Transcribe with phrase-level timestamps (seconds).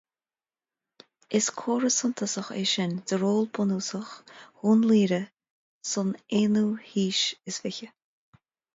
[1.37, 4.11] Is comhartha suntasach é sin de ról bunúsach
[4.57, 5.23] Dhún Laoghaire
[5.91, 6.07] san
[6.39, 7.87] aonú haois is fiche